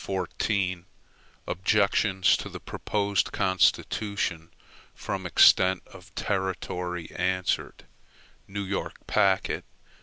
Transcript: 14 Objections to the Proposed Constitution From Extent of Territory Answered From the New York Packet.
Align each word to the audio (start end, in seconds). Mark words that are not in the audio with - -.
14 0.03 0.87
Objections 1.45 2.35
to 2.35 2.49
the 2.49 2.59
Proposed 2.59 3.31
Constitution 3.31 4.49
From 4.95 5.27
Extent 5.27 5.83
of 5.85 6.15
Territory 6.15 7.11
Answered 7.15 7.83
From 7.85 7.87
the 8.47 8.51
New 8.59 8.63
York 8.65 9.05
Packet. 9.05 9.63